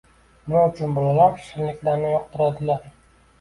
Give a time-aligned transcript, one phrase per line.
[0.45, 2.83] Nima uchun bolalar shirinliklarni yoqtiradilar.